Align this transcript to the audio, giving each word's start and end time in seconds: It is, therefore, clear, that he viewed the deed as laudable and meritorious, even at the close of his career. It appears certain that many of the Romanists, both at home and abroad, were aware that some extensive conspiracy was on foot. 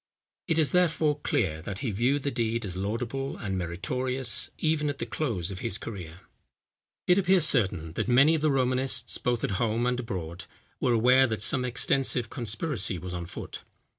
It 0.47 0.57
is, 0.57 0.71
therefore, 0.71 1.19
clear, 1.19 1.61
that 1.61 1.79
he 1.85 1.91
viewed 1.91 2.23
the 2.23 2.31
deed 2.31 2.65
as 2.65 2.75
laudable 2.75 3.37
and 3.37 3.55
meritorious, 3.55 4.49
even 4.57 4.89
at 4.89 4.97
the 4.97 5.05
close 5.05 5.51
of 5.51 5.59
his 5.59 5.77
career. 5.77 6.21
It 7.05 7.19
appears 7.19 7.45
certain 7.45 7.93
that 7.93 8.07
many 8.07 8.33
of 8.33 8.41
the 8.41 8.49
Romanists, 8.49 9.19
both 9.19 9.43
at 9.43 9.51
home 9.61 9.85
and 9.85 9.99
abroad, 9.99 10.45
were 10.79 10.93
aware 10.93 11.27
that 11.27 11.43
some 11.43 11.63
extensive 11.63 12.31
conspiracy 12.31 12.97
was 12.97 13.13
on 13.13 13.27
foot. 13.27 13.61